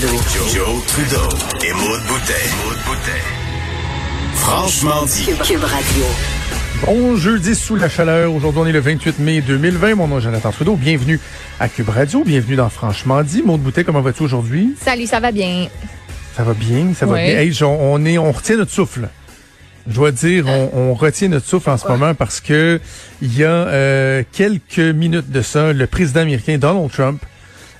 Trudeau. 0.00 0.16
Joe, 0.48 0.86
Trudeau 0.86 1.28
et 1.62 1.72
Maude 1.74 2.00
Boutet. 2.08 2.32
Franchement 4.32 5.04
dit. 5.04 5.26
Cube 5.44 5.62
Radio. 5.62 6.04
Bon 6.86 7.16
jeudi 7.16 7.54
sous 7.54 7.76
la 7.76 7.90
chaleur. 7.90 8.32
Aujourd'hui, 8.32 8.62
on 8.62 8.66
est 8.66 8.72
le 8.72 8.80
28 8.80 9.18
mai 9.18 9.42
2020. 9.42 9.96
Mon 9.96 10.08
nom 10.08 10.16
est 10.16 10.22
Jonathan 10.22 10.52
Trudeau. 10.52 10.76
Bienvenue 10.76 11.20
à 11.58 11.68
Cube 11.68 11.90
Radio. 11.90 12.24
Bienvenue 12.24 12.56
dans 12.56 12.70
Franchement 12.70 13.22
dit. 13.22 13.42
Maude 13.42 13.60
Boutet, 13.60 13.84
comment 13.84 14.00
vas-tu 14.00 14.22
aujourd'hui? 14.22 14.74
Salut, 14.80 15.06
ça 15.06 15.20
va 15.20 15.32
bien. 15.32 15.68
Ça 16.34 16.44
va 16.44 16.54
bien, 16.54 16.94
ça 16.94 17.04
va 17.04 17.16
bien. 17.16 17.38
Hey, 17.38 17.52
on, 17.62 17.92
on 17.92 18.04
est, 18.06 18.16
on 18.16 18.32
retient 18.32 18.56
notre 18.56 18.72
souffle. 18.72 19.06
Je 19.86 19.92
dois 19.92 20.12
dire, 20.12 20.46
on, 20.46 20.70
on 20.72 20.94
retient 20.94 21.28
notre 21.28 21.46
souffle 21.46 21.68
en 21.68 21.76
ce 21.76 21.86
moment 21.86 22.14
parce 22.14 22.40
que 22.40 22.80
il 23.20 23.36
y 23.36 23.44
a 23.44 23.50
euh, 23.50 24.22
quelques 24.32 24.78
minutes 24.78 25.30
de 25.30 25.42
ça, 25.42 25.74
le 25.74 25.86
président 25.86 26.20
américain 26.20 26.56
Donald 26.56 26.90
Trump, 26.90 27.22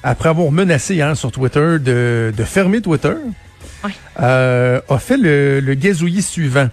après 0.03 0.29
avoir 0.29 0.51
menacé 0.51 0.95
hier 0.95 1.17
sur 1.17 1.31
Twitter 1.33 1.79
de, 1.79 2.33
de 2.37 2.45
fermer 2.45 2.81
Twitter, 2.81 3.15
Ouais. 3.85 3.91
euh, 4.21 4.81
a 4.89 4.99
fait 4.99 5.17
le, 5.17 5.61
le 5.61 5.75
gazouillis 5.75 6.23
suivant. 6.23 6.69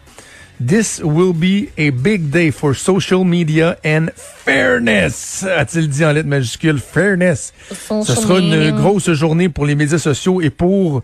This 0.66 1.02
will 1.04 1.34
be 1.34 1.70
a 1.78 1.92
big 1.92 2.30
day 2.32 2.50
for 2.52 2.76
social 2.76 3.24
media 3.24 3.78
and 3.86 4.08
fairness, 4.18 5.46
a-t-il 5.56 5.88
dit 5.88 6.04
en 6.04 6.12
lettres 6.14 6.28
majuscules. 6.28 6.80
Fairness. 6.80 7.54
Ce 7.70 8.16
sera 8.16 8.40
une 8.40 8.72
grosse 8.72 9.12
journée 9.12 9.50
pour 9.50 9.66
les 9.66 9.76
médias 9.76 10.00
sociaux 10.00 10.42
et 10.42 10.50
pour 10.50 11.04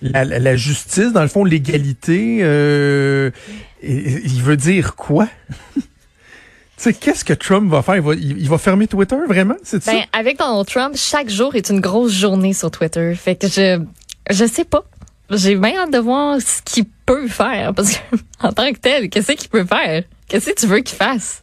la, 0.00 0.24
la- 0.24 0.38
la 0.38 0.56
justice, 0.56 1.12
dans 1.12 1.22
le 1.22 1.28
fond, 1.28 1.44
l'égalité. 1.44 2.38
euh, 2.42 3.30
il 3.82 4.42
veut 4.42 4.56
dire 4.56 4.94
quoi? 4.94 5.26
sais, 6.84 6.94
qu'est-ce 6.94 7.24
que 7.24 7.32
Trump 7.34 7.70
va 7.70 7.82
faire? 7.82 7.96
Il 7.96 8.02
va, 8.02 8.14
il- 8.14 8.38
il 8.38 8.48
va 8.48 8.58
fermer 8.58 8.86
Twitter, 8.86 9.16
vraiment? 9.28 9.56
C'est 9.62 9.84
Ben, 9.84 9.98
ça? 10.00 10.04
avec 10.18 10.38
Donald 10.38 10.66
Trump, 10.66 10.94
chaque 10.96 11.28
jour 11.28 11.54
est 11.54 11.68
une 11.70 11.80
grosse 11.80 12.12
journée 12.12 12.52
sur 12.52 12.70
Twitter. 12.70 13.14
Fait 13.14 13.36
que 13.36 13.46
je, 13.48 13.82
je 14.30 14.44
sais 14.46 14.64
pas. 14.64 14.84
J'ai 15.30 15.56
bien 15.56 15.74
hâte 15.78 15.92
de 15.92 15.98
voir 15.98 16.38
ce 16.40 16.60
qu'il 16.62 16.84
peut 17.06 17.28
faire. 17.28 17.72
Parce 17.74 17.92
que, 17.96 18.16
en 18.40 18.52
tant 18.52 18.70
que 18.72 18.78
tel, 18.78 19.08
qu'est-ce 19.08 19.32
qu'il 19.32 19.48
peut 19.48 19.64
faire? 19.64 20.04
Qu'est-ce 20.28 20.50
que 20.50 20.60
tu 20.60 20.66
veux 20.66 20.80
qu'il 20.80 20.96
fasse? 20.96 21.42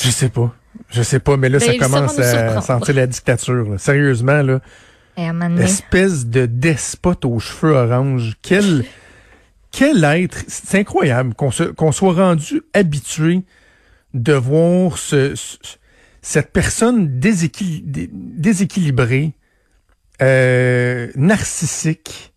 Je 0.00 0.10
sais 0.10 0.28
pas. 0.28 0.52
Je 0.90 1.02
sais 1.02 1.20
pas, 1.20 1.36
mais 1.36 1.48
là, 1.48 1.58
Ben, 1.58 1.66
ça 1.66 1.72
saura 1.72 1.84
commence 1.84 2.18
à 2.18 2.60
sentir 2.60 2.94
la 2.94 3.06
dictature. 3.06 3.68
là. 3.70 3.78
Sérieusement, 3.78 4.42
là. 4.42 4.60
Donné- 5.16 5.62
Espèce 5.62 6.26
de 6.26 6.46
despote 6.46 7.24
aux 7.24 7.38
cheveux 7.38 7.72
orange. 7.74 8.32
Quel, 8.42 8.84
quel 9.70 10.02
être. 10.02 10.38
C'est 10.48 10.78
incroyable 10.80 11.34
qu'on 11.34 11.52
se- 11.52 11.62
qu'on 11.64 11.92
soit 11.92 12.14
rendu 12.14 12.62
habitué 12.74 13.42
de 14.14 14.32
voir 14.32 14.96
ce, 14.98 15.34
ce- 15.34 15.58
cette 16.22 16.52
personne 16.52 17.18
déséquili- 17.20 17.82
dé- 17.84 18.08
déséquilibrée, 18.12 19.32
euh, 20.22 21.08
narcissique, 21.16 22.32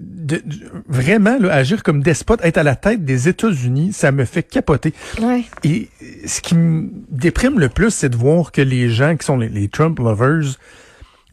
de, 0.00 0.42
de- 0.44 0.70
vraiment 0.88 1.38
là, 1.38 1.52
agir 1.52 1.82
comme 1.82 2.02
despote, 2.02 2.40
être 2.42 2.58
à 2.58 2.62
la 2.64 2.74
tête 2.74 3.04
des 3.04 3.28
États-Unis, 3.28 3.92
ça 3.92 4.10
me 4.10 4.24
fait 4.24 4.42
capoter. 4.42 4.92
Ouais. 5.22 5.44
Et 5.62 5.88
ce 6.26 6.40
qui 6.40 6.56
me 6.56 6.90
déprime 7.10 7.60
le 7.60 7.68
plus, 7.68 7.90
c'est 7.90 8.08
de 8.08 8.16
voir 8.16 8.50
que 8.50 8.60
les 8.60 8.88
gens 8.88 9.16
qui 9.16 9.24
sont 9.24 9.36
les, 9.36 9.48
les 9.48 9.68
Trump 9.68 9.98
lovers 10.00 10.56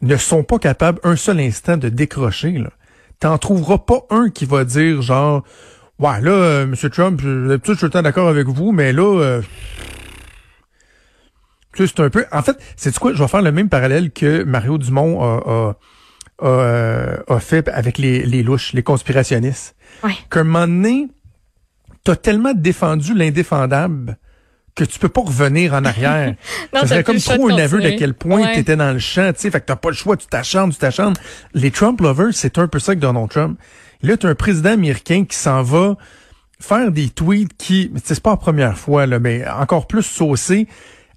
ne 0.02 0.16
sont 0.16 0.44
pas 0.44 0.58
capables 0.58 1.00
un 1.02 1.16
seul 1.16 1.40
instant 1.40 1.76
de 1.76 1.88
décrocher. 1.88 2.62
T'en 3.18 3.36
trouveras 3.38 3.78
pas 3.78 4.02
un 4.10 4.30
qui 4.30 4.44
va 4.44 4.64
dire 4.64 5.02
genre 5.02 5.44
Ouais, 5.98 6.20
là, 6.20 6.30
euh, 6.30 6.62
M. 6.64 6.74
Trump, 6.90 7.20
euh, 7.24 7.48
d'habitude, 7.48 7.74
je 7.74 7.78
suis 7.78 7.80
tout 7.80 7.84
le 7.86 7.90
temps 7.90 8.02
d'accord 8.02 8.28
avec 8.28 8.46
vous, 8.48 8.72
mais 8.72 8.92
là, 8.92 9.20
euh, 9.20 9.42
tu 11.74 11.86
sais, 11.86 11.92
c'est 11.96 12.02
un 12.02 12.10
peu. 12.10 12.24
En 12.32 12.42
fait, 12.42 12.56
c'est 12.76 12.96
quoi? 12.98 13.12
Je 13.14 13.22
vais 13.22 13.28
faire 13.28 13.42
le 13.42 13.52
même 13.52 13.68
parallèle 13.68 14.10
que 14.10 14.42
Mario 14.42 14.78
Dumont 14.78 15.22
a, 15.22 15.26
a, 15.46 15.76
a, 16.44 16.46
euh, 16.48 17.16
a 17.28 17.40
fait 17.40 17.68
avec 17.68 17.98
les, 17.98 18.24
les 18.26 18.42
louches, 18.42 18.72
les 18.72 18.82
conspirationnistes. 18.82 19.74
Ouais. 20.02 20.12
Qu'à 20.30 20.40
un 20.40 20.44
moment 20.44 20.66
donné, 20.66 21.08
t'as 22.04 22.16
tellement 22.16 22.52
défendu 22.54 23.14
l'indéfendable 23.14 24.18
que 24.74 24.84
tu 24.84 24.98
peux 24.98 25.08
pas 25.10 25.20
revenir 25.20 25.74
en 25.74 25.84
arrière. 25.84 26.34
Non, 26.74 26.80
ça 26.80 26.86
serait 26.88 27.04
comme 27.04 27.18
trop 27.18 27.50
un 27.50 27.58
aveu 27.58 27.80
de 27.80 27.90
quel 27.90 28.14
point 28.14 28.40
Ouais. 28.42 28.54
tu 28.54 28.60
étais 28.60 28.76
dans 28.76 28.92
le 28.92 28.98
champ, 28.98 29.30
tu 29.34 29.40
sais, 29.40 29.50
fait 29.50 29.60
que 29.60 29.66
t'as 29.66 29.76
pas 29.76 29.90
le 29.90 29.94
choix, 29.94 30.16
tu 30.16 30.26
t'acharnes, 30.26 30.72
tu 30.72 30.78
t'acharnes. 30.78 31.12
Les 31.52 31.70
Trump 31.70 32.00
lovers, 32.00 32.32
c'est 32.32 32.56
un 32.58 32.66
peu 32.68 32.78
ça 32.78 32.94
que 32.94 33.00
Donald 33.00 33.28
Trump. 33.28 33.58
Là, 34.02 34.16
tu 34.16 34.26
un 34.26 34.34
président 34.34 34.70
américain 34.70 35.24
qui 35.24 35.36
s'en 35.36 35.62
va 35.62 35.96
faire 36.60 36.90
des 36.90 37.08
tweets 37.08 37.56
qui, 37.56 37.92
c'est 38.04 38.20
pas 38.20 38.30
la 38.30 38.36
première 38.36 38.78
fois, 38.78 39.06
là, 39.06 39.18
mais 39.18 39.44
encore 39.48 39.86
plus 39.86 40.02
saucé 40.02 40.68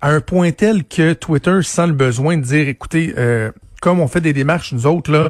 à 0.01 0.09
un 0.09 0.22
point 0.22 0.51
tel 0.51 0.84
que 0.84 1.13
Twitter 1.13 1.59
sent 1.62 1.88
le 1.88 1.94
besoin 1.94 2.38
de 2.38 2.44
dire, 2.44 2.68
écoutez, 2.68 3.13
euh, 3.18 3.51
comme 3.81 4.00
on 4.00 4.07
fait 4.07 4.22
des 4.22 4.34
démarches, 4.34 4.74
nous 4.74 4.88
autres, 4.88 5.12
là, 5.12 5.29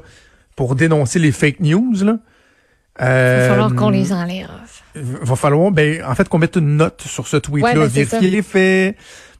pour 0.55 0.75
dénoncer 0.75 1.19
les 1.19 1.31
fake 1.31 1.59
news, 1.59 1.93
là, 2.03 2.17
Il 2.99 3.03
va 3.03 3.07
euh, 3.07 3.49
falloir 3.49 3.75
qu'on 3.75 3.89
les 3.89 4.13
enlève. 4.13 4.49
va 4.93 5.35
falloir, 5.35 5.71
ben, 5.71 6.03
en 6.05 6.15
fait, 6.15 6.29
qu'on 6.29 6.39
mette 6.39 6.55
une 6.55 6.77
note 6.77 7.01
sur 7.05 7.27
ce 7.27 7.37
tweet-là, 7.37 7.73
Ouais, 7.73 7.75
ben, 7.75 7.87
vérifier 7.87 8.29
les 8.29 8.41
faits. 8.41 8.95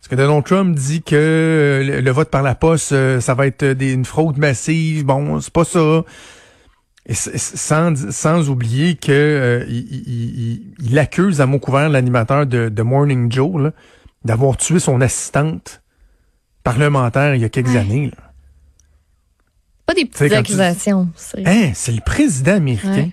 Parce 0.05 0.07
que 0.09 0.15
Donald 0.15 0.43
Trump 0.43 0.75
dit 0.75 1.01
que 1.01 1.15
euh, 1.15 2.01
le, 2.01 2.11
vote 2.11 2.29
par 2.29 2.43
la 2.43 2.53
poste, 2.53 2.91
euh, 2.91 3.19
ça 3.19 3.33
va 3.33 3.47
être 3.47 3.65
des, 3.65 3.93
une 3.93 4.05
fraude 4.05 4.37
massive. 4.37 5.03
Bon, 5.03 5.39
c'est 5.39 5.51
pas 5.51 5.63
ça. 5.63 6.03
Et 7.07 7.13
sans, 7.13 8.11
sans 8.11 8.49
oublier 8.49 8.95
que 8.95 9.11
euh, 9.11 9.66
il, 9.67 9.75
il- 9.77 10.39
il- 10.39 10.73
il 10.89 10.97
accuse 10.99 11.39
à 11.39 11.45
mot 11.45 11.59
couvert 11.59 11.88
l'animateur 11.89 12.47
de, 12.47 12.69
de 12.69 12.81
Morning 12.81 13.31
Joe 13.31 13.71
d'avoir 14.23 14.57
tué 14.57 14.79
son 14.79 14.99
assistante 15.01 15.83
parlementaire 16.63 17.35
il 17.35 17.41
y 17.41 17.45
a 17.45 17.49
quelques 17.49 17.69
Ouais. 17.69 17.77
années. 17.77 18.07
là. 18.07 18.31
Pas 19.85 19.93
des 19.93 20.05
petites 20.05 20.29
tu- 20.29 20.33
accusations. 20.33 21.09
c'est- 21.16 21.47
Hein, 21.47 21.71
c'est 21.75 21.91
le 21.91 22.01
président 22.01 22.53
américain. 22.55 22.89
Ouais. 22.91 23.11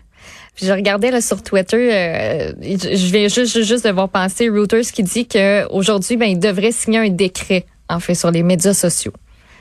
Puis 0.54 0.66
je 0.66 0.72
regardais 0.72 1.10
là 1.10 1.20
sur 1.20 1.42
Twitter, 1.42 1.91
euh, 1.92 2.53
je 2.62 3.12
viens 3.12 3.28
juste, 3.28 3.62
juste, 3.62 3.84
de 3.86 3.91
voir 3.91 4.09
passer 4.09 4.48
Reuters 4.48 4.82
qui 4.92 5.03
dit 5.03 5.26
que 5.26 5.66
aujourd'hui, 5.70 6.16
ben, 6.16 6.26
il 6.26 6.38
devrait 6.38 6.72
signer 6.72 6.98
un 6.98 7.09
décret, 7.10 7.66
en 7.91 8.00
fait, 8.00 8.14
sur 8.14 8.30
les 8.30 8.42
médias 8.42 8.74
sociaux, 8.74 9.12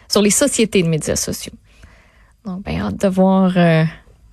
sur 0.10 0.22
les 0.22 0.30
sociétés 0.30 0.84
de 0.84 0.88
médias 0.90 1.16
sociaux. 1.18 1.54
Donc, 2.46 2.64
ben, 2.64 2.80
hâte 2.80 2.98
de 3.02 3.08
voir. 3.10 3.54
Euh, 3.58 3.84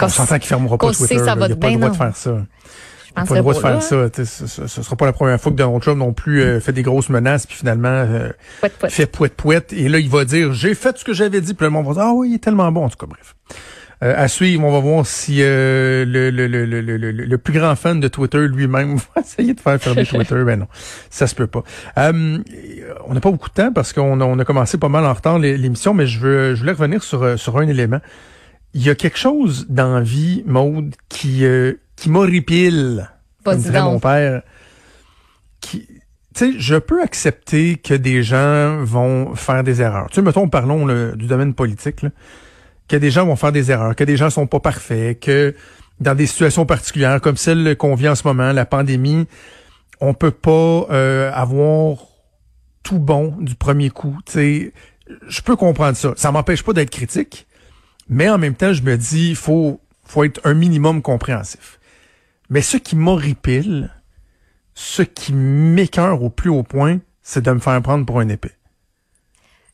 On 0.07 0.09
s'entend 0.09 0.39
qu'il 0.39 0.49
fermera 0.49 0.79
pas 0.79 0.93
sait, 0.93 1.07
Twitter. 1.09 1.19
ça 1.25 1.35
va 1.35 1.47
il 1.47 1.51
de 1.51 1.55
pas 1.55 1.69
le 1.71 1.77
droit 1.77 1.91
de 1.91 1.97
faire 1.97 2.17
ça. 2.17 2.31
Il 3.17 3.21
n'a 3.21 3.27
pas 3.27 3.35
le 3.35 3.41
droit 3.41 3.55
de 3.55 3.59
faire 3.59 3.75
là. 3.75 3.81
ça. 3.81 4.25
Ce, 4.47 4.67
ce 4.69 4.83
sera 4.83 4.95
pas 4.97 5.07
la 5.07 5.13
première 5.13 5.41
fois 5.41 5.51
que 5.51 5.57
Donald 5.57 5.83
Trump 5.83 5.99
non 5.99 6.13
plus 6.13 6.41
euh, 6.41 6.61
fait 6.61 6.73
des 6.73 6.83
grosses 6.83 7.09
menaces, 7.09 7.47
puis 7.47 7.57
finalement 7.57 7.89
euh, 7.89 8.29
Pouet, 8.61 8.71
pouet. 8.79 8.91
fait 8.91 9.07
pouet 9.07 9.29
pouet. 9.31 9.63
Et 9.73 9.89
là, 9.89 9.99
il 9.99 10.09
va 10.09 10.25
dire 10.25 10.53
j'ai 10.53 10.75
fait 10.75 10.97
ce 10.99 11.05
que 11.05 11.13
j'avais 11.13 11.41
dit. 11.41 11.55
Puis 11.55 11.65
le 11.65 11.71
monde 11.71 11.87
va 11.87 11.95
dire 11.95 12.03
ah 12.03 12.13
oui, 12.15 12.31
il 12.31 12.35
est 12.37 12.39
tellement 12.39 12.71
bon. 12.71 12.85
En 12.85 12.89
tout 12.89 12.97
cas, 12.97 13.07
bref. 13.07 13.35
Euh, 14.05 14.15
à 14.17 14.29
suivre, 14.29 14.63
on 14.65 14.71
va 14.71 14.79
voir 14.79 15.05
si 15.05 15.39
euh, 15.43 16.05
le, 16.05 16.31
le, 16.31 16.47
le, 16.47 16.65
le, 16.65 16.81
le, 16.81 16.97
le- 16.97 17.11
le 17.11 17.39
plus 17.39 17.53
grand 17.53 17.75
fan 17.75 17.99
de 17.99 18.07
Twitter 18.07 18.47
lui-même 18.47 18.95
va 19.17 19.23
essayer 19.23 19.55
de 19.55 19.61
faire 19.61 19.81
fermer 19.81 20.07
Twitter. 20.07 20.37
Ben 20.45 20.61
non, 20.61 20.69
ça 21.11 21.27
se 21.27 21.35
peut 21.35 21.49
pas. 21.49 21.65
Euh, 21.99 22.39
on 23.09 23.15
n'a 23.15 23.21
pas 23.21 23.33
beaucoup 23.33 23.49
de 23.49 23.55
temps 23.55 23.73
parce 23.73 23.93
qu'on 23.93 24.21
a, 24.21 24.25
on 24.25 24.39
a 24.39 24.45
commencé 24.45 24.79
pas 24.79 24.89
mal 24.89 25.05
en 25.05 25.13
retard 25.13 25.41
l'é- 25.41 25.57
l'émission, 25.57 25.95
mais 25.95 26.07
je 26.07 26.21
veux 26.21 26.55
je 26.55 26.61
voulais 26.61 26.73
revenir 26.73 27.03
sur, 27.03 27.25
euh, 27.25 27.37
sur 27.37 27.59
un 27.59 27.67
élément. 27.67 27.99
Il 28.75 28.83
y 28.83 28.91
a 28.91 28.95
quelque 28.95 29.19
chose 29.19 29.67
dans 29.69 29.95
la 29.95 30.01
vie, 30.01 30.43
Maude, 30.47 30.95
qui, 31.09 31.45
euh, 31.45 31.75
qui 31.97 32.11
m'horripile, 32.11 33.11
comme 33.45 33.59
dirait 33.59 33.83
mon 33.83 33.99
père. 33.99 34.43
Qui, 35.61 35.87
tu 36.35 36.53
sais, 36.53 36.59
je 36.59 36.77
peux 36.77 37.03
accepter 37.03 37.77
que 37.77 37.95
des 37.95 38.23
gens 38.23 38.85
vont 38.85 39.35
faire 39.35 39.65
des 39.65 39.81
erreurs. 39.81 40.09
Tu 40.11 40.17
sais, 40.17 40.23
mettons, 40.23 40.49
parlons 40.49 40.87
là, 40.87 41.13
du 41.13 41.27
domaine 41.27 41.55
politique, 41.55 42.03
là, 42.03 42.11
que 42.87 42.97
des 42.97 43.11
gens 43.11 43.27
vont 43.27 43.37
faire 43.37 43.53
des 43.53 43.71
erreurs, 43.71 43.97
que 43.97 44.05
des 44.05 44.17
gens 44.17 44.31
sont 44.31 44.47
pas 44.47 44.61
parfaits, 44.61 45.19
que 45.19 45.55
dans 46.01 46.15
des 46.15 46.27
situations 46.27 46.67
particulières 46.67 47.21
comme 47.21 47.37
celle 47.37 47.77
qu'on 47.77 47.95
vit 47.95 48.09
en 48.09 48.15
ce 48.15 48.27
moment, 48.27 48.53
la 48.53 48.67
pandémie, 48.67 49.27
on 50.01 50.15
peut 50.15 50.31
pas 50.31 50.87
euh, 50.91 51.33
avoir 51.33 51.97
tout 52.83 52.99
bon 52.99 53.35
du 53.41 53.55
premier 53.55 53.91
coup. 53.91 54.17
Tu 54.27 54.33
sais, 54.33 54.73
je 55.29 55.41
peux 55.41 55.57
comprendre 55.57 55.97
ça. 55.97 56.13
Ça 56.17 56.31
m'empêche 56.31 56.63
pas 56.63 56.73
d'être 56.73 56.91
critique, 56.91 57.47
mais 58.09 58.29
en 58.29 58.39
même 58.39 58.55
temps, 58.55 58.73
je 58.73 58.83
me 58.83 58.97
dis, 58.97 59.31
il 59.31 59.37
faut, 59.37 59.81
faut 60.05 60.25
être 60.25 60.41
un 60.45 60.55
minimum 60.55 61.03
compréhensif. 61.03 61.79
Mais 62.51 62.63
ce 62.63 62.77
qui 62.77 62.97
m'horripile, 62.97 63.91
ce 64.75 65.03
qui 65.03 65.33
m'écœure 65.33 66.23
au 66.23 66.31
plus 66.31 66.51
haut 66.51 66.63
point, 66.63 67.01
c'est 67.23 67.45
de 67.45 67.51
me 67.51 67.59
faire 67.59 67.81
prendre 67.83 68.07
pour 68.07 68.21
un 68.21 68.29
épée. 68.29 68.53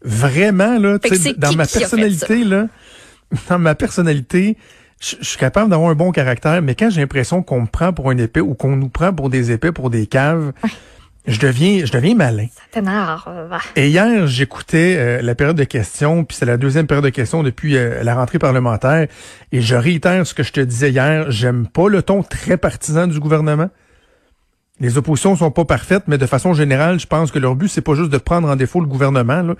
Vraiment, 0.02 0.78
là, 0.78 0.98
dans 0.98 1.50
qui 1.50 1.56
ma 1.56 1.66
qui 1.66 1.78
personnalité, 1.78 2.44
là, 2.44 2.68
dans 3.48 3.58
ma 3.58 3.74
personnalité, 3.74 4.56
je 5.00 5.16
je 5.20 5.28
suis 5.28 5.38
capable 5.38 5.70
d'avoir 5.70 5.90
un 5.90 5.94
bon 5.94 6.10
caractère, 6.10 6.60
mais 6.62 6.74
quand 6.74 6.90
j'ai 6.90 7.00
l'impression 7.00 7.42
qu'on 7.42 7.62
me 7.62 7.66
prend 7.66 7.92
pour 7.92 8.10
un 8.10 8.18
épée 8.18 8.40
ou 8.40 8.54
qu'on 8.54 8.76
nous 8.76 8.88
prend 8.88 9.12
pour 9.12 9.30
des 9.30 9.52
épées, 9.52 9.72
pour 9.72 9.90
des 9.90 10.06
caves, 10.06 10.52
je 11.26 11.38
deviens, 11.38 11.84
je 11.84 11.92
deviens 11.92 12.14
malin. 12.14 12.46
Ça 12.54 12.62
t'énerve. 12.70 13.22
Et 13.76 13.88
hier, 13.88 14.26
j'écoutais 14.26 14.96
euh, 14.96 15.22
la 15.22 15.34
période 15.34 15.56
de 15.56 15.64
questions, 15.64 16.24
puis 16.24 16.36
c'est 16.36 16.46
la 16.46 16.56
deuxième 16.56 16.86
période 16.86 17.04
de 17.04 17.10
questions 17.10 17.42
depuis 17.42 17.76
euh, 17.76 18.02
la 18.02 18.14
rentrée 18.14 18.38
parlementaire. 18.38 19.06
Et 19.52 19.60
je 19.60 19.74
réitère 19.74 20.26
ce 20.26 20.34
que 20.34 20.42
je 20.42 20.52
te 20.52 20.60
disais 20.60 20.90
hier. 20.90 21.30
J'aime 21.30 21.66
pas 21.66 21.88
le 21.88 22.02
ton 22.02 22.22
très 22.22 22.56
partisan 22.56 23.06
du 23.06 23.20
gouvernement. 23.20 23.70
Les 24.80 24.98
oppositions 24.98 25.36
sont 25.36 25.50
pas 25.50 25.64
parfaites, 25.64 26.04
mais 26.08 26.18
de 26.18 26.26
façon 26.26 26.52
générale, 26.52 26.98
je 26.98 27.06
pense 27.06 27.30
que 27.30 27.38
leur 27.38 27.54
but, 27.54 27.68
c'est 27.68 27.80
pas 27.80 27.94
juste 27.94 28.10
de 28.10 28.18
prendre 28.18 28.48
en 28.48 28.56
défaut 28.56 28.80
le 28.80 28.86
gouvernement. 28.86 29.54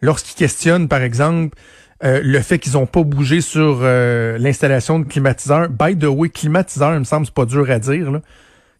Lorsqu'ils 0.00 0.36
questionnent, 0.36 0.88
par 0.88 1.02
exemple, 1.02 1.56
Euh, 2.02 2.20
le 2.22 2.40
fait 2.40 2.58
qu'ils 2.58 2.76
ont 2.76 2.86
pas 2.86 3.02
bougé 3.02 3.40
sur 3.40 3.78
euh, 3.82 4.36
l'installation 4.36 4.98
de 4.98 5.04
climatiseurs. 5.04 5.68
By 5.70 5.96
the 5.96 6.04
way, 6.04 6.28
climatiseur, 6.28 6.92
il 6.92 6.98
me 6.98 7.04
semble, 7.04 7.24
c'est 7.24 7.34
pas 7.34 7.46
dur 7.46 7.70
à 7.70 7.78
dire. 7.78 8.10
Là. 8.10 8.20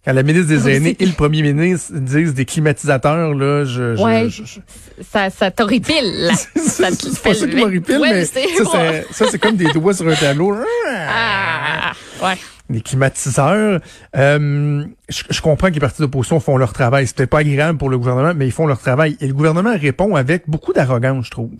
Quand 0.04 0.12
la 0.12 0.22
ministre 0.22 0.48
des 0.48 0.68
Aînés 0.68 0.96
et 1.00 1.06
le 1.06 1.12
premier 1.12 1.40
ministre 1.42 1.92
disent 1.94 2.34
des 2.34 2.44
climatisateurs, 2.44 3.34
là, 3.34 3.64
je... 3.64 3.96
Ouais, 4.02 4.28
je, 4.28 4.44
je- 4.44 4.60
ça, 5.02 5.30
ça 5.30 5.50
t'horripile. 5.50 6.30
Ça 6.56 6.90
te 6.90 6.96
c'est 6.96 7.16
fait 7.16 7.28
pas 7.30 7.34
ça 7.34 7.46
qui 7.48 7.56
m'horripile, 7.56 7.98
Ouais, 7.98 8.10
mais 8.12 8.24
c'est- 8.26 8.46
ça, 8.48 8.64
c'est- 8.70 9.06
ça, 9.12 9.24
c'est 9.30 9.38
comme 9.38 9.56
des 9.56 9.72
doigts 9.72 9.94
sur 9.94 10.06
un 10.08 10.14
tableau. 10.14 10.54
Ah, 10.86 11.92
ouais. 12.22 12.36
les 12.70 12.80
climatiseurs. 12.80 13.80
Euh, 14.16 14.84
je, 15.08 15.22
je 15.30 15.40
comprends 15.40 15.68
que 15.68 15.74
les 15.74 15.80
partis 15.80 16.00
d'opposition 16.02 16.38
font 16.40 16.56
leur 16.56 16.72
travail. 16.72 17.06
C'est 17.06 17.16
peut-être 17.16 17.30
pas 17.30 17.38
agréable 17.40 17.78
pour 17.78 17.88
le 17.90 17.98
gouvernement, 17.98 18.32
mais 18.34 18.46
ils 18.46 18.52
font 18.52 18.66
leur 18.66 18.78
travail. 18.78 19.16
Et 19.20 19.26
le 19.26 19.34
gouvernement 19.34 19.74
répond 19.76 20.14
avec 20.16 20.44
beaucoup 20.48 20.72
d'arrogance, 20.72 21.26
je 21.26 21.30
trouve. 21.30 21.50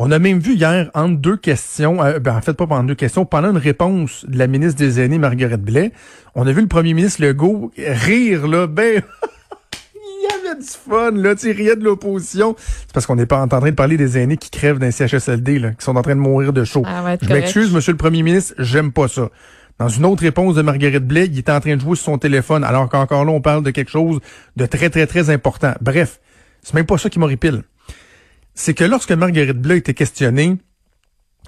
On 0.00 0.12
a 0.12 0.20
même 0.20 0.38
vu 0.38 0.54
hier, 0.54 0.92
entre 0.94 1.16
deux 1.16 1.36
questions, 1.36 2.00
euh, 2.04 2.20
ben, 2.20 2.36
en 2.36 2.40
fait 2.40 2.52
pas 2.52 2.68
pendant 2.68 2.84
deux 2.84 2.94
questions, 2.94 3.24
pendant 3.24 3.50
une 3.50 3.58
réponse 3.58 4.24
de 4.28 4.38
la 4.38 4.46
ministre 4.46 4.78
des 4.78 5.00
Aînés, 5.00 5.18
Marguerite 5.18 5.60
Blais, 5.60 5.90
on 6.36 6.46
a 6.46 6.52
vu 6.52 6.60
le 6.60 6.68
premier 6.68 6.94
ministre 6.94 7.20
Legault 7.20 7.72
rire, 7.76 8.46
là, 8.46 8.68
ben... 8.68 9.02
Il 10.20 10.30
y 10.30 10.50
avait 10.50 10.60
du 10.60 10.66
fun, 10.66 11.10
là, 11.12 11.34
tu 11.34 11.50
riait 11.50 11.76
de 11.76 11.84
l'opposition. 11.84 12.54
C'est 12.58 12.92
parce 12.92 13.06
qu'on 13.06 13.16
n'est 13.16 13.26
pas 13.26 13.40
en 13.40 13.48
train 13.48 13.60
de 13.60 13.70
parler 13.70 13.96
des 13.96 14.18
aînés 14.18 14.36
qui 14.36 14.50
crèvent 14.50 14.78
d'un 14.78 14.90
CHSLD, 14.90 15.58
là, 15.58 15.70
qui 15.70 15.84
sont 15.84 15.96
en 15.96 16.02
train 16.02 16.14
de 16.14 16.20
mourir 16.20 16.52
de 16.52 16.64
chaud. 16.64 16.82
Ah, 16.86 17.04
ouais, 17.04 17.18
Je 17.20 17.32
m'excuse, 17.32 17.72
monsieur 17.72 17.92
le 17.92 17.98
premier 17.98 18.22
ministre, 18.22 18.54
j'aime 18.58 18.92
pas 18.92 19.08
ça. 19.08 19.30
Dans 19.78 19.88
une 19.88 20.04
autre 20.04 20.22
réponse 20.22 20.54
de 20.54 20.62
Marguerite 20.62 21.06
Blais, 21.06 21.26
il 21.26 21.38
était 21.38 21.52
en 21.52 21.60
train 21.60 21.76
de 21.76 21.80
jouer 21.80 21.96
sur 21.96 22.06
son 22.06 22.18
téléphone, 22.18 22.62
alors 22.62 22.88
qu'encore 22.88 23.24
là, 23.24 23.32
on 23.32 23.40
parle 23.40 23.62
de 23.62 23.70
quelque 23.70 23.90
chose 23.90 24.20
de 24.56 24.66
très, 24.66 24.90
très, 24.90 25.06
très 25.06 25.30
important. 25.30 25.72
Bref, 25.80 26.20
c'est 26.62 26.74
même 26.74 26.86
pas 26.86 26.98
ça 26.98 27.10
qui 27.10 27.18
m'horripile. 27.18 27.62
C'est 28.60 28.74
que 28.74 28.82
lorsque 28.82 29.12
Marguerite 29.12 29.56
Blais 29.56 29.78
était 29.78 29.94
questionnée 29.94 30.56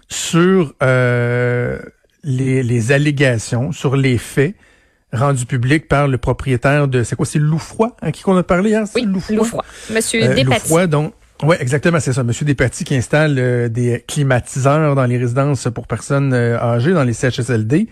sur 0.08 0.74
euh, 0.80 1.80
les, 2.22 2.62
les 2.62 2.92
allégations, 2.92 3.72
sur 3.72 3.96
les 3.96 4.16
faits 4.16 4.54
rendus 5.12 5.44
publics 5.44 5.88
par 5.88 6.06
le 6.06 6.18
propriétaire 6.18 6.86
de... 6.86 7.02
C'est 7.02 7.16
quoi, 7.16 7.26
c'est 7.26 7.40
Loufroy, 7.40 7.96
à 8.00 8.12
qui 8.12 8.22
qu'on 8.22 8.36
a 8.36 8.44
parlé 8.44 8.70
hier? 8.70 8.86
C'est 8.86 9.00
Oui, 9.00 9.06
Loufroy? 9.06 9.36
Loufroy. 9.36 9.64
Monsieur 9.92 10.22
Euh. 10.22 10.44
Loufroy, 10.44 10.86
donc. 10.86 11.12
Ouais, 11.42 11.60
exactement, 11.60 11.98
c'est 11.98 12.12
ça. 12.12 12.22
Monsieur 12.22 12.46
Despatie 12.46 12.84
qui 12.84 12.94
installe 12.94 13.40
euh, 13.40 13.68
des 13.68 14.04
climatiseurs 14.06 14.94
dans 14.94 15.06
les 15.06 15.18
résidences 15.18 15.66
pour 15.74 15.88
personnes 15.88 16.32
euh, 16.32 16.60
âgées, 16.60 16.92
dans 16.92 17.02
les 17.02 17.12
CHSLD, 17.12 17.88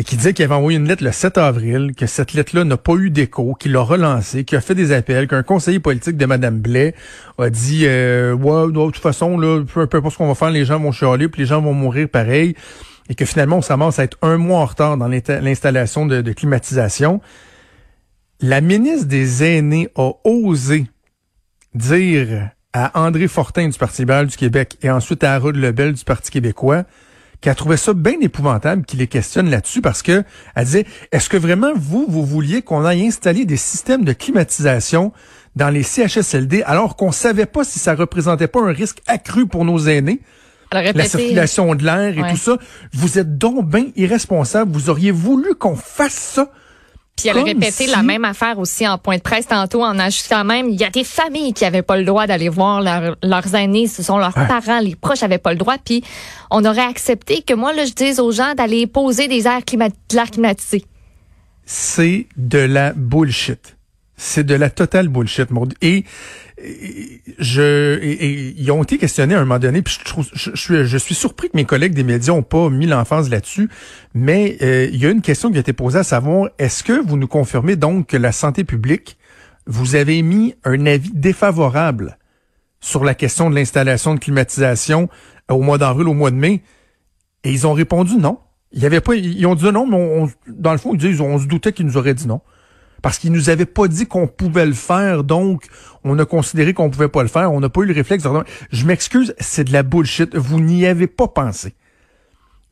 et 0.00 0.02
qui 0.02 0.16
disait 0.16 0.32
qu'il 0.32 0.46
avait 0.46 0.54
envoyé 0.54 0.78
une 0.78 0.88
lettre 0.88 1.04
le 1.04 1.12
7 1.12 1.36
avril, 1.36 1.92
que 1.94 2.06
cette 2.06 2.32
lettre-là 2.32 2.64
n'a 2.64 2.78
pas 2.78 2.94
eu 2.94 3.10
d'écho, 3.10 3.54
qu'il 3.54 3.72
l'a 3.72 3.82
relancée, 3.82 4.44
qu'il 4.44 4.56
a 4.56 4.62
fait 4.62 4.74
des 4.74 4.92
appels, 4.92 5.28
qu'un 5.28 5.42
conseiller 5.42 5.78
politique 5.78 6.16
de 6.16 6.24
Madame 6.24 6.58
Blais 6.58 6.94
a 7.36 7.50
dit 7.50 7.82
euh, 7.84 8.32
ouais, 8.32 8.72
de 8.72 8.72
toute 8.72 8.96
façon, 8.96 9.38
là, 9.38 9.62
peu, 9.62 9.82
importe 9.82 10.14
ce 10.14 10.16
qu'on 10.16 10.28
va 10.28 10.34
faire, 10.34 10.48
les 10.48 10.64
gens 10.64 10.80
vont 10.80 10.90
chialer, 10.90 11.28
puis 11.28 11.42
les 11.42 11.46
gens 11.46 11.60
vont 11.60 11.74
mourir 11.74 12.08
pareil, 12.08 12.54
et 13.10 13.14
que 13.14 13.26
finalement, 13.26 13.58
on 13.58 13.62
s'amorce 13.62 13.98
à 13.98 14.04
être 14.04 14.16
un 14.22 14.38
mois 14.38 14.60
en 14.60 14.64
retard 14.64 14.96
dans 14.96 15.06
l'insta- 15.06 15.42
l'installation 15.42 16.06
de, 16.06 16.22
de 16.22 16.32
climatisation. 16.32 17.20
La 18.40 18.62
ministre 18.62 19.06
des 19.06 19.44
Aînés 19.44 19.90
a 19.96 20.12
osé 20.24 20.86
dire 21.74 22.48
à 22.72 23.04
André 23.04 23.28
Fortin 23.28 23.68
du 23.68 23.76
Parti 23.76 24.00
libéral 24.00 24.28
du 24.28 24.36
Québec 24.38 24.78
et 24.80 24.90
ensuite 24.90 25.22
à 25.24 25.34
Harold 25.34 25.56
Lebel 25.56 25.92
du 25.92 26.04
Parti 26.04 26.30
québécois 26.30 26.84
qu'elle 27.40 27.54
trouvait 27.54 27.76
ça 27.76 27.94
bien 27.94 28.20
épouvantable 28.20 28.84
qu'il 28.84 28.98
les 28.98 29.06
questionne 29.06 29.48
là-dessus 29.50 29.80
parce 29.80 30.02
que 30.02 30.24
elle 30.54 30.64
disait 30.64 30.86
est-ce 31.12 31.28
que 31.28 31.36
vraiment 31.36 31.72
vous 31.74 32.04
vous 32.08 32.24
vouliez 32.24 32.62
qu'on 32.62 32.84
aille 32.84 33.06
installer 33.06 33.44
des 33.44 33.56
systèmes 33.56 34.04
de 34.04 34.12
climatisation 34.12 35.12
dans 35.56 35.70
les 35.70 35.82
CHSLD 35.82 36.62
alors 36.64 36.96
qu'on 36.96 37.12
savait 37.12 37.46
pas 37.46 37.64
si 37.64 37.78
ça 37.78 37.94
représentait 37.94 38.46
pas 38.48 38.60
un 38.60 38.72
risque 38.72 38.98
accru 39.06 39.46
pour 39.46 39.64
nos 39.64 39.78
aînés? 39.78 40.20
La 40.72 41.04
circulation 41.08 41.74
de 41.74 41.84
l'air 41.84 42.16
et 42.16 42.22
Ouais. 42.22 42.30
tout 42.30 42.36
ça. 42.36 42.56
Vous 42.92 43.18
êtes 43.18 43.36
donc 43.38 43.68
bien 43.68 43.86
irresponsable 43.96 44.70
vous 44.72 44.88
auriez 44.90 45.10
voulu 45.10 45.54
qu'on 45.56 45.74
fasse 45.76 46.12
ça 46.14 46.52
Puis 47.20 47.28
elle 47.30 47.38
a 47.38 47.42
répété 47.42 47.84
si- 47.84 47.86
la 47.90 48.02
même 48.02 48.24
affaire 48.24 48.58
aussi 48.58 48.86
en 48.86 48.98
point 48.98 49.16
de 49.16 49.22
presse 49.22 49.46
tantôt 49.46 49.82
en 49.84 49.98
ajoutant 49.98 50.44
même, 50.44 50.68
il 50.68 50.80
y 50.80 50.84
a 50.84 50.90
des 50.90 51.04
familles 51.04 51.52
qui 51.52 51.64
avaient 51.64 51.82
pas 51.82 51.96
le 51.96 52.04
droit 52.04 52.26
d'aller 52.26 52.48
voir 52.48 52.80
leur- 52.80 53.16
leurs 53.22 53.54
aînés, 53.54 53.86
ce 53.86 54.02
sont 54.02 54.18
leurs 54.18 54.36
Ouais. 54.36 54.46
parents, 54.46 54.80
les 54.80 54.96
proches 54.96 55.22
avaient 55.22 55.38
pas 55.38 55.52
le 55.52 55.58
droit, 55.58 55.76
puis 55.84 56.02
on 56.50 56.64
aurait 56.64 56.80
accepté 56.86 57.42
que 57.42 57.54
moi, 57.54 57.72
là, 57.72 57.84
je 57.84 57.92
dise 57.92 58.20
aux 58.20 58.32
gens 58.32 58.54
d'aller 58.54 58.86
poser 58.86 59.28
des 59.28 59.46
airs 59.46 59.64
climat 59.64 59.88
de 59.88 59.94
l'air 60.14 60.30
climatisé. 60.30 60.84
c'est 61.64 62.26
de 62.36 62.58
la 62.58 62.92
bullshit. 62.94 63.76
C'est 64.22 64.44
de 64.44 64.54
la 64.54 64.68
totale 64.68 65.08
bullshit, 65.08 65.50
Maud. 65.50 65.72
Et, 65.80 66.04
et 66.62 67.22
je, 67.38 67.98
ils 68.04 68.70
ont 68.70 68.82
été 68.82 68.98
questionnés 68.98 69.34
à 69.34 69.38
un 69.38 69.46
moment 69.46 69.58
donné, 69.58 69.80
puis 69.80 69.96
je, 69.98 70.04
trouve, 70.04 70.28
je, 70.34 70.98
suis, 70.98 71.14
surpris 71.14 71.48
que 71.48 71.56
mes 71.56 71.64
collègues 71.64 71.94
des 71.94 72.04
médias 72.04 72.34
ont 72.34 72.42
pas 72.42 72.68
mis 72.68 72.84
l'emphase 72.84 73.30
là-dessus, 73.30 73.70
mais 74.12 74.58
euh, 74.60 74.90
il 74.92 75.00
y 75.00 75.06
a 75.06 75.10
une 75.10 75.22
question 75.22 75.50
qui 75.50 75.56
a 75.56 75.60
été 75.60 75.72
posée 75.72 76.00
à 76.00 76.02
savoir, 76.02 76.50
est-ce 76.58 76.84
que 76.84 76.92
vous 77.02 77.16
nous 77.16 77.28
confirmez 77.28 77.76
donc 77.76 78.08
que 78.08 78.18
la 78.18 78.30
santé 78.30 78.62
publique, 78.62 79.16
vous 79.66 79.94
avez 79.94 80.18
émis 80.18 80.54
un 80.64 80.84
avis 80.84 81.12
défavorable 81.14 82.18
sur 82.78 83.04
la 83.04 83.14
question 83.14 83.48
de 83.48 83.54
l'installation 83.54 84.12
de 84.12 84.20
climatisation 84.20 85.08
euh, 85.50 85.54
au 85.54 85.62
mois 85.62 85.78
d'avril, 85.78 86.08
au 86.08 86.14
mois 86.14 86.30
de 86.30 86.36
mai? 86.36 86.60
Et 87.42 87.52
ils 87.52 87.66
ont 87.66 87.72
répondu 87.72 88.16
non. 88.16 88.38
Il 88.72 88.82
y 88.82 88.86
avait 88.86 89.00
pas, 89.00 89.14
ils 89.14 89.46
ont 89.46 89.54
dit 89.54 89.64
non, 89.72 89.86
mais 89.86 90.30
dans 90.46 90.72
le 90.72 90.78
fond, 90.78 90.92
ils 90.92 91.00
disent, 91.00 91.22
on 91.22 91.38
se 91.38 91.46
doutait 91.46 91.72
qu'ils 91.72 91.86
nous 91.86 91.96
auraient 91.96 92.12
dit 92.12 92.26
non. 92.26 92.42
Parce 93.02 93.18
qu'ils 93.18 93.32
nous 93.32 93.50
avaient 93.50 93.66
pas 93.66 93.88
dit 93.88 94.06
qu'on 94.06 94.26
pouvait 94.26 94.66
le 94.66 94.74
faire, 94.74 95.24
donc 95.24 95.66
on 96.04 96.18
a 96.18 96.24
considéré 96.24 96.74
qu'on 96.74 96.90
pouvait 96.90 97.08
pas 97.08 97.22
le 97.22 97.28
faire. 97.28 97.52
On 97.52 97.60
n'a 97.60 97.68
pas 97.68 97.82
eu 97.82 97.86
le 97.86 97.94
réflexe. 97.94 98.24
Je 98.72 98.86
m'excuse, 98.86 99.34
c'est 99.38 99.64
de 99.64 99.72
la 99.72 99.82
bullshit. 99.82 100.36
Vous 100.36 100.60
n'y 100.60 100.86
avez 100.86 101.06
pas 101.06 101.28
pensé. 101.28 101.74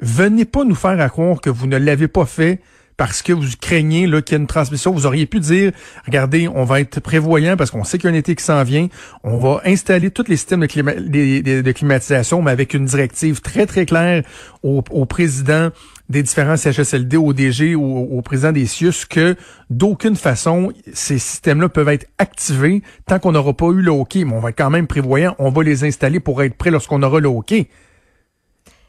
Venez 0.01 0.45
pas 0.45 0.65
nous 0.65 0.75
faire 0.75 1.01
à 1.01 1.09
croire 1.09 1.41
que 1.41 1.51
vous 1.51 1.67
ne 1.67 1.77
l'avez 1.77 2.09
pas 2.09 2.27
fait 2.27 2.61
parce 2.97 3.23
que 3.23 3.33
vous 3.33 3.47
craignez 3.61 4.05
qu'il 4.05 4.15
y 4.15 4.35
ait 4.35 4.37
une 4.37 4.47
transmission. 4.47 4.93
Vous 4.93 5.07
auriez 5.07 5.27
pu 5.27 5.41
dire, 5.41 5.73
regardez, 6.05 6.49
on 6.49 6.65
va 6.65 6.81
être 6.81 7.01
prévoyant 7.01 7.57
parce 7.57 7.71
qu'on 7.71 7.85
sait 7.85 7.97
qu'il 7.97 8.11
y 8.11 8.13
a 8.13 8.15
un 8.15 8.19
été 8.19 8.35
qui 8.35 8.45
s'en 8.45 8.63
vient. 8.65 8.89
On 9.23 9.39
va 9.39 9.61
installer 9.65 10.11
tous 10.11 10.25
les 10.29 10.37
systèmes 10.37 10.61
de, 10.61 11.73
climatisation, 11.73 12.43
mais 12.43 12.51
avec 12.51 12.75
une 12.75 12.85
directive 12.85 13.41
très, 13.41 13.67
très 13.67 13.87
claire 13.87 14.25
au 14.63 15.07
président 15.07 15.71
des 16.09 16.23
différents 16.23 16.57
CHSLD, 16.57 17.17
au 17.17 17.33
DG, 17.33 17.75
au, 17.75 17.83
au 17.83 18.23
président 18.23 18.53
des 18.53 18.67
CIUS, 18.67 19.07
que 19.09 19.37
d'aucune 19.69 20.17
façon, 20.17 20.73
ces 20.93 21.19
systèmes-là 21.19 21.69
peuvent 21.69 21.89
être 21.89 22.07
activés 22.19 22.83
tant 23.07 23.19
qu'on 23.19 23.33
n'aura 23.33 23.53
pas 23.53 23.67
eu 23.67 23.83
le. 23.83 23.93
Mais 23.93 24.33
on 24.33 24.41
va 24.41 24.53
quand 24.53 24.71
même 24.71 24.87
prévoyant. 24.87 25.35
On 25.39 25.51
va 25.51 25.63
les 25.63 25.85
installer 25.85 26.21
pour 26.21 26.43
être 26.43 26.55
prêts 26.55 26.71
lorsqu'on 26.71 27.03
aura 27.03 27.21
le 27.21 27.29
OK. 27.29 27.55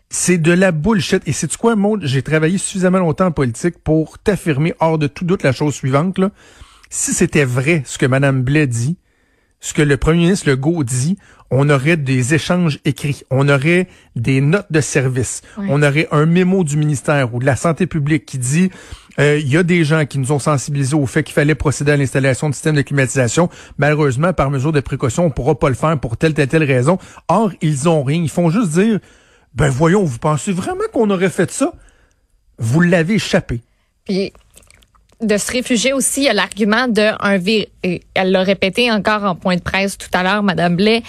C'est 0.10 0.38
de 0.38 0.52
la 0.52 0.72
bullshit. 0.72 1.22
Et 1.28 1.34
c'est 1.34 1.56
quoi, 1.58 1.76
Maud? 1.76 2.02
J'ai 2.04 2.24
travaillé 2.24 2.58
suffisamment 2.58 3.00
longtemps 3.00 3.28
en 3.28 3.32
politique 3.32 3.78
pour 3.84 4.18
t'affirmer 4.18 4.74
hors 4.80 4.98
de 4.98 5.08
tout 5.08 5.26
doute 5.26 5.44
la 5.44 5.52
chose 5.52 5.76
suivante. 5.76 6.18
Là. 6.18 6.32
Si 6.90 7.14
c'était 7.14 7.46
vrai 7.46 7.84
ce 7.86 7.98
que 7.98 8.06
Mme 8.06 8.42
Blais 8.42 8.66
dit, 8.66 8.98
ce 9.60 9.74
que 9.74 9.82
le 9.82 9.98
premier 9.98 10.20
ministre 10.20 10.50
Legault 10.50 10.84
dit, 10.84 11.18
on 11.52 11.70
aurait 11.70 11.98
des 11.98 12.34
échanges 12.34 12.80
écrits, 12.86 13.24
on 13.30 13.50
aurait 13.50 13.88
des 14.16 14.42
notes 14.42 14.72
de 14.72 14.82
service, 14.82 15.42
on 15.58 15.82
aurait 15.82 16.08
un 16.12 16.26
mémo 16.26 16.64
du 16.64 16.78
ministère 16.78 17.34
ou 17.34 17.40
de 17.40 17.46
la 17.46 17.56
santé 17.56 17.88
publique 17.88 18.26
qui 18.26 18.38
dit 18.38 18.70
euh, 19.20 19.38
il 19.38 19.50
y 19.50 19.58
a 19.58 19.64
des 19.64 19.84
gens 19.84 20.06
qui 20.06 20.18
nous 20.20 20.32
ont 20.32 20.40
sensibilisés 20.40 20.96
au 20.96 21.06
fait 21.06 21.24
qu'il 21.24 21.34
fallait 21.34 21.56
procéder 21.56 21.92
à 21.92 21.98
l'installation 21.98 22.50
de 22.50 22.54
systèmes 22.54 22.76
de 22.76 22.82
climatisation. 22.82 23.50
Malheureusement, 23.78 24.32
par 24.32 24.50
mesure 24.50 24.72
de 24.72 24.80
précaution, 24.80 25.26
on 25.26 25.30
pourra 25.30 25.58
pas 25.60 25.70
le 25.70 25.76
faire 25.76 26.00
pour 26.00 26.16
telle, 26.16 26.34
telle, 26.34 26.48
telle 26.48 26.64
raison. 26.64 26.98
Or, 27.28 27.52
ils 27.62 27.90
ont 27.90 28.04
rien. 28.04 28.22
Ils 28.22 28.30
font 28.30 28.50
juste 28.50 28.72
dire 28.72 29.00
ben 29.54 29.70
voyons, 29.70 30.04
vous 30.04 30.20
pensez 30.20 30.52
vraiment 30.52 30.86
qu'on 30.94 31.10
aurait 31.10 31.30
fait 31.30 31.52
ça? 31.52 31.74
Vous 32.60 32.82
l'avez 32.82 33.16
échappé. 33.16 33.62
Puis 34.06 34.32
de 35.22 35.38
se 35.38 35.52
réfugier 35.52 35.94
aussi, 35.94 36.22
il 36.22 36.26
y 36.26 36.30
a 36.30 36.34
l'argument 36.34 36.88
de 36.88 37.12
un 37.20 37.38
virus. 37.38 37.68
Elle 37.84 38.32
l'a 38.32 38.44
répété 38.44 38.92
encore 38.92 39.24
en 39.24 39.36
point 39.36 39.56
de 39.56 39.62
presse 39.62 39.98
tout 39.98 40.10
à 40.14 40.24
l'heure, 40.24 40.44
Madame 40.44 40.76
Blais. 40.76 41.04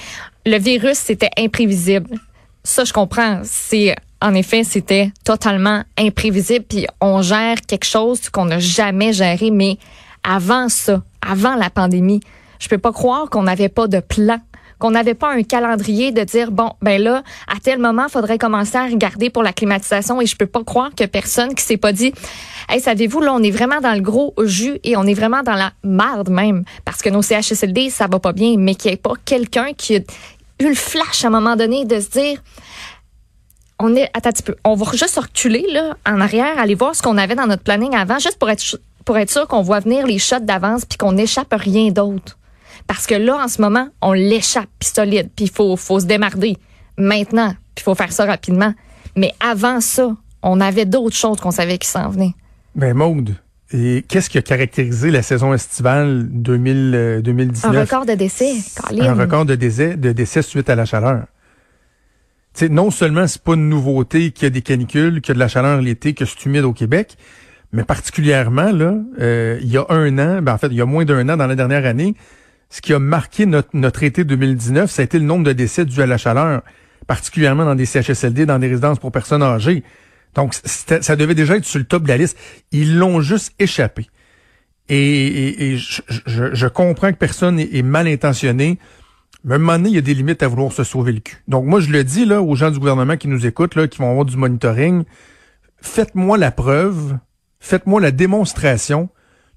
Le 0.47 0.59
virus, 0.59 0.99
c'était 0.99 1.31
imprévisible. 1.39 2.19
Ça, 2.65 2.85
je 2.85 2.93
comprends. 2.93 3.41
C'est 3.45 3.95
en 4.21 4.35
effet, 4.35 4.65
c'était 4.65 5.13
totalement 5.25 5.83
imprévisible. 5.99 6.65
Puis 6.69 6.87
on 7.01 7.23
gère 7.23 7.61
quelque 7.67 7.87
chose 7.87 8.29
qu'on 8.29 8.47
n'a 8.47 8.59
jamais 8.59 9.13
géré. 9.13 9.51
Mais 9.51 9.79
avant 10.23 10.69
ça, 10.69 11.03
avant 11.23 11.55
la 11.55 11.71
pandémie, 11.71 12.21
je 12.59 12.69
peux 12.69 12.79
pas 12.79 12.93
croire 12.93 13.31
qu'on 13.31 13.45
n'avait 13.45 13.69
pas 13.69 13.87
de 13.87 14.01
plan 14.01 14.39
qu'on 14.81 14.91
n'avait 14.91 15.15
pas 15.15 15.31
un 15.31 15.43
calendrier 15.45 16.11
de 16.11 16.25
dire 16.25 16.51
bon 16.51 16.73
ben 16.83 17.01
là 17.01 17.23
à 17.47 17.61
tel 17.63 17.79
moment 17.79 18.09
faudrait 18.09 18.39
commencer 18.39 18.77
à 18.77 18.87
regarder 18.87 19.31
pour 19.31 19.45
la 19.45 19.53
climatisation 19.53 20.21
et 20.21 20.27
je 20.27 20.35
peux 20.35 20.47
pas 20.47 20.65
croire 20.65 20.91
que 20.97 21.05
personne 21.05 21.55
qui 21.55 21.63
s'est 21.63 21.77
pas 21.77 21.93
dit 21.93 22.13
hey 22.69 22.81
savez-vous 22.81 23.21
là 23.21 23.33
on 23.35 23.43
est 23.43 23.51
vraiment 23.51 23.81
dans 23.81 23.93
le 23.93 24.01
gros 24.01 24.35
jus 24.43 24.81
et 24.83 24.97
on 24.97 25.05
est 25.05 25.15
vraiment 25.15 25.43
dans 25.43 25.55
la 25.55 25.73
marde 25.85 26.31
même 26.31 26.65
parce 26.85 27.03
que 27.03 27.11
nos 27.11 27.23
CHSLD 27.23 27.91
ça 27.91 28.09
va 28.11 28.19
pas 28.19 28.33
bien 28.33 28.57
mais 28.59 28.75
qu'il 28.75 28.91
n'y 28.91 28.95
ait 28.95 28.97
pas 28.97 29.13
quelqu'un 29.25 29.73
qui 29.77 29.97
a 29.97 29.99
eu 29.99 30.69
le 30.69 30.75
flash 30.75 31.25
à 31.25 31.29
un 31.29 31.31
moment 31.31 31.57
donné 31.57 31.85
de 31.85 32.01
se 32.01 32.09
dire 32.09 32.43
on 33.79 33.95
est 33.95 34.11
attends 34.15 34.31
un 34.31 34.33
petit 34.33 34.43
peu 34.43 34.57
on 34.65 34.75
va 34.75 34.91
juste 34.93 35.19
reculer 35.19 35.67
là 35.71 35.95
en 36.07 36.21
arrière 36.23 36.59
aller 36.59 36.75
voir 36.75 36.97
ce 36.97 37.03
qu'on 37.03 37.19
avait 37.19 37.35
dans 37.35 37.47
notre 37.47 37.63
planning 37.63 37.95
avant 37.95 38.19
juste 38.19 38.39
pour 38.39 38.49
être 38.49 38.81
pour 39.05 39.19
être 39.19 39.31
sûr 39.31 39.47
qu'on 39.47 39.63
voit 39.63 39.81
venir 39.81 40.07
les 40.07 40.19
shots 40.19 40.41
d'avance 40.41 40.87
puis 40.87 40.97
qu'on 40.97 41.13
n'échappe 41.13 41.53
rien 41.53 41.91
d'autre 41.91 42.39
parce 42.87 43.07
que 43.07 43.15
là, 43.15 43.37
en 43.45 43.49
ce 43.49 43.61
moment, 43.61 43.89
on 44.01 44.13
l'échappe, 44.13 44.69
puis 44.79 44.91
solide, 44.95 45.31
puis 45.35 45.47
il 45.47 45.51
faut, 45.51 45.77
faut 45.77 46.01
se 46.01 46.07
démarder. 46.07 46.57
Maintenant, 46.97 47.51
Puis 47.75 47.83
il 47.83 47.83
faut 47.83 47.95
faire 47.95 48.13
ça 48.13 48.27
rapidement. 48.27 48.75
Mais 49.17 49.33
avant 49.41 49.81
ça, 49.81 50.15
on 50.43 50.61
avait 50.61 50.85
d'autres 50.85 51.17
choses 51.17 51.41
qu'on 51.41 51.51
savait 51.51 51.79
qui 51.79 51.89
s'en 51.89 52.11
venaient. 52.11 52.35
Ben, 52.75 52.95
Maude, 52.95 53.35
et 53.73 54.05
qu'est-ce 54.09 54.29
qui 54.29 54.39
a 54.39 54.43
caractérisé 54.43 55.11
la 55.11 55.23
saison 55.23 55.55
estivale 55.55 56.27
2000, 56.29 57.21
2019? 57.23 57.75
Un 57.75 57.81
record 57.81 58.07
de 58.07 58.15
décès, 58.15 58.55
Colin. 58.77 59.13
Un 59.13 59.15
record 59.15 59.45
de 59.45 59.55
décès, 59.55 59.97
de 59.97 60.13
décès 60.13 60.43
suite 60.43 60.69
à 60.69 60.75
la 60.75 60.85
chaleur. 60.85 61.25
sais, 62.53 62.69
non 62.69 62.91
seulement 62.91 63.27
c'est 63.29 63.43
pas 63.43 63.55
une 63.55 63.69
nouveauté 63.69 64.33
qu'il 64.33 64.45
y 64.45 64.47
a 64.47 64.51
des 64.51 64.63
canicules, 64.63 65.21
qu'il 65.21 65.31
y 65.31 65.33
a 65.33 65.35
de 65.35 65.41
la 65.41 65.49
chaleur 65.49 65.81
l'été, 65.81 66.15
que 66.15 66.25
c'est 66.25 66.45
humide 66.47 66.65
au 66.65 66.73
Québec, 66.73 67.17
mais 67.73 67.85
particulièrement 67.85 68.73
là, 68.73 68.95
euh, 69.21 69.59
il 69.63 69.71
y 69.71 69.77
a 69.77 69.87
un 69.89 70.19
an, 70.19 70.43
ben 70.43 70.55
en 70.55 70.59
fait, 70.59 70.69
il 70.69 70.77
y 70.77 70.81
a 70.81 70.87
moins 70.87 71.05
d'un 71.05 71.29
an 71.29 71.37
dans 71.37 71.47
la 71.47 71.55
dernière 71.55 71.87
année, 71.87 72.17
ce 72.71 72.81
qui 72.81 72.95
a 72.95 72.99
marqué 72.99 73.47
notre, 73.47 73.71
notre 73.75 74.05
été 74.05 74.25
2019, 74.25 74.91
ça 74.91 75.03
a 75.03 75.05
été 75.05 75.19
le 75.19 75.25
nombre 75.25 75.45
de 75.45 75.53
décès 75.53 75.85
dus 75.85 76.01
à 76.01 76.07
la 76.07 76.17
chaleur, 76.17 76.63
particulièrement 77.07 77.65
dans 77.65 77.75
des 77.75 77.85
CHSLD, 77.85 78.47
dans 78.47 78.61
des 78.61 78.69
résidences 78.69 79.01
pour 79.01 79.11
personnes 79.11 79.43
âgées. 79.43 79.83
Donc, 80.35 80.55
ça 80.55 81.17
devait 81.17 81.35
déjà 81.35 81.57
être 81.57 81.65
sur 81.65 81.81
le 81.81 81.85
top 81.85 82.05
de 82.05 82.09
la 82.09 82.17
liste. 82.17 82.39
Ils 82.71 82.97
l'ont 82.97 83.21
juste 83.21 83.53
échappé. 83.59 84.07
Et, 84.89 85.77
je, 85.77 86.67
comprends 86.69 87.13
que 87.13 87.17
personne 87.17 87.59
est, 87.59 87.83
mal 87.83 88.07
intentionné. 88.07 88.79
Mais 89.43 89.55
à 89.55 89.57
un 89.57 89.59
moment 89.59 89.73
donné, 89.73 89.89
il 89.89 89.95
y 89.97 89.99
a 89.99 90.03
des 90.03 90.15
limites 90.15 90.43
à 90.45 90.49
vouloir 90.49 90.73
se 90.73 90.85
sauver 90.85 91.13
le 91.13 91.21
cul. 91.21 91.43
Donc, 91.49 91.65
moi, 91.65 91.81
je 91.81 91.91
le 91.91 92.05
dis 92.05 92.25
là 92.25 92.41
aux 92.43 92.55
gens 92.55 92.71
du 92.71 92.79
gouvernement 92.79 93.17
qui 93.17 93.27
nous 93.27 93.47
écoutent, 93.47 93.75
là, 93.75 93.89
qui 93.89 93.99
vont 93.99 94.11
avoir 94.11 94.25
du 94.25 94.37
monitoring. 94.37 95.05
Faites-moi 95.81 96.39
la 96.39 96.53
preuve, 96.53 97.17
faites-moi 97.59 98.01
la 98.01 98.11
démonstration 98.13 99.09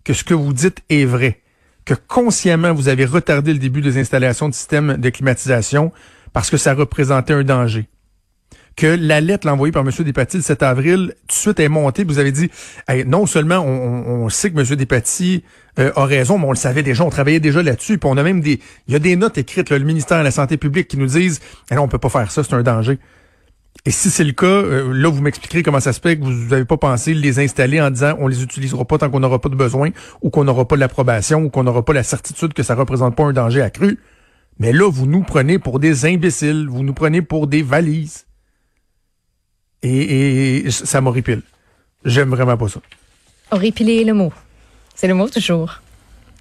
que 0.04 0.14
ce 0.14 0.24
que 0.24 0.34
vous 0.34 0.54
dites 0.54 0.80
est 0.90 1.06
vrai. 1.06 1.43
Que 1.86 1.94
consciemment, 1.94 2.74
vous 2.74 2.88
avez 2.88 3.06
retardé 3.06 3.54
le 3.54 3.60
début 3.60 3.82
des 3.82 3.98
installations 3.98 4.50
de 4.50 4.54
systèmes 4.54 4.98
de 4.98 5.10
climatisation 5.10 5.92
parce 6.32 6.50
que 6.50 6.58
ça 6.58 6.74
représentait 6.74 7.34
un 7.34 7.44
danger 7.44 7.88
que 8.76 8.88
la 8.88 9.22
lettre 9.22 9.48
envoyée 9.48 9.72
par 9.72 9.84
M. 9.84 9.92
Despatie 10.00 10.38
le 10.38 10.44
7 10.44 10.64
avril, 10.64 11.14
tout 11.28 11.28
de 11.28 11.32
suite 11.34 11.60
est 11.60 11.70
montée. 11.70 12.04
Vous 12.04 12.20
avez 12.20 12.32
dit, 12.32 12.50
non 13.06 13.26
seulement 13.26 13.60
on, 13.60 14.30
sait 14.30 14.52
que 14.52 14.60
M. 14.60 14.76
Despatie 14.76 15.44
euh, 15.80 15.92
a 15.96 16.06
raison, 16.06 16.40
mais 16.40 16.46
on 16.46 16.52
le 16.52 16.58
savait 16.58 16.84
déjà, 16.84 17.04
on 17.04 17.10
travaillait 17.10 17.40
déjà 17.40 17.62
là-dessus. 17.62 17.98
Puis 17.98 18.10
on 18.12 18.18
a 18.18 18.24
même 18.24 18.42
des, 18.42 18.60
il 18.88 18.94
y 18.94 18.96
a 18.96 19.00
des 19.00 19.16
notes 19.16 19.38
écrites, 19.38 19.70
le 19.70 19.80
ministère 19.80 20.20
de 20.20 20.24
la 20.24 20.32
Santé 20.32 20.58
publique 20.58 20.88
qui 20.88 20.98
nous 20.98 21.08
disent, 21.08 21.40
eh 21.72 21.76
non, 21.76 21.84
on 21.84 21.88
peut 21.88 22.00
pas 22.00 22.10
faire 22.10 22.32
ça, 22.32 22.44
c'est 22.44 22.54
un 22.54 22.64
danger. 22.64 22.98
Et 23.86 23.92
si 23.92 24.10
c'est 24.10 24.24
le 24.24 24.32
cas, 24.32 24.46
euh, 24.46 24.94
là, 24.94 25.10
vous 25.10 25.22
m'expliquerez 25.22 25.62
comment 25.62 25.82
ça 25.82 25.92
se 25.92 26.00
fait 26.00 26.18
que 26.18 26.24
vous 26.24 26.32
n'avez 26.32 26.64
pas 26.64 26.78
pensé 26.78 27.14
les 27.14 27.40
installer 27.40 27.82
en 27.82 27.92
disant 27.92 28.16
on 28.20 28.28
les 28.28 28.42
utilisera 28.42 28.86
pas 28.86 28.98
tant 28.98 29.10
qu'on 29.10 29.20
n'aura 29.20 29.40
pas 29.40 29.50
de 29.50 29.56
besoin 29.56 29.90
ou 30.22 30.30
qu'on 30.30 30.46
n'aura 30.46 30.68
pas 30.68 30.78
l'approbation 30.78 31.44
ou 31.44 31.50
qu'on 31.50 31.64
n'aura 31.64 31.84
pas 31.84 31.94
la 31.94 32.04
certitude 32.04 32.54
que 32.54 32.64
ça 32.64 32.76
représente 32.76 33.16
pas 33.16 33.24
un 33.24 33.34
danger 33.34 33.62
accru. 33.62 34.00
Mais 34.60 34.72
là, 34.72 34.90
vous 34.90 35.06
nous 35.06 35.24
prenez 35.24 35.60
pour 35.60 35.80
des 35.80 36.06
imbéciles, 36.06 36.68
vous 36.70 36.84
nous 36.84 36.94
prenez 36.94 37.22
pour 37.22 37.48
des 37.48 37.62
valises. 37.62 38.26
Et, 39.82 40.66
et 40.66 40.72
ça 40.72 41.02
m'horripile. 41.02 41.42
J'aime 42.06 42.30
vraiment 42.30 42.56
pas 42.56 42.70
ça. 42.70 42.80
Horripiler 43.52 44.04
le 44.06 44.14
mot. 44.14 44.32
C'est 44.96 45.08
le 45.08 45.14
mot 45.14 45.28
toujours. 45.28 45.82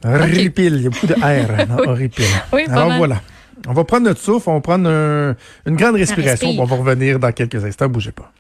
Horripile. 0.05 0.75
Il 0.77 0.83
y 0.83 0.87
a 0.87 0.91
beaucoup 0.91 1.07
de 1.07 1.15
R 1.15 1.67
dans 1.85 1.91
horripile. 1.91 2.25
Oui, 2.53 2.63
Alors 2.69 2.97
voilà. 2.97 3.21
On 3.69 3.73
va 3.73 3.85
prendre 3.85 4.05
notre 4.05 4.21
souffle, 4.21 4.51
on 4.51 4.55
va 4.55 4.61
prendre 4.61 4.89
une 5.67 5.77
grande 5.77 5.97
respiration. 5.97 6.51
On 6.59 6.65
va 6.65 6.77
revenir 6.77 7.19
dans 7.19 7.33
quelques 7.33 7.65
instants. 7.65 7.89
Bougez 7.89 8.13
pas. 8.13 8.33